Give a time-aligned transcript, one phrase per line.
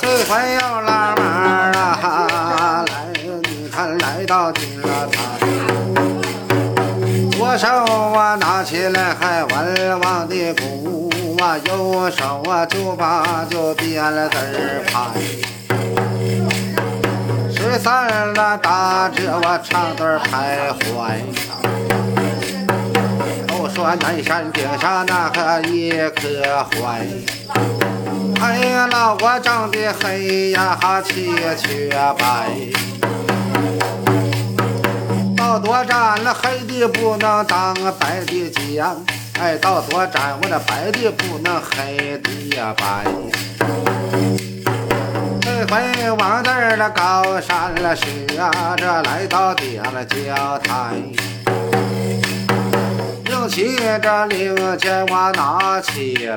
[0.00, 2.92] 这回又拉门儿啊，来，
[3.42, 5.16] 你看来到金了台，
[7.32, 7.66] 左手
[8.12, 11.10] 啊拿起来还文王的鼓
[11.42, 15.10] 啊，右手啊就把就编了字儿牌。
[17.50, 21.20] 十三那大这我唱段徘徊，
[23.46, 27.06] 都说南山顶上那个一颗槐。
[29.14, 32.50] 我长得黑呀，哈气却白。
[35.36, 38.96] 到多站了，黑的不能当白的讲。
[39.40, 43.04] 哎，到多站我那白的不能黑的呀白。
[45.40, 48.02] 这回往这儿了高山了是
[48.38, 50.94] 啊，这来到点了交台。
[53.26, 56.28] 硬起这零钱我拿起。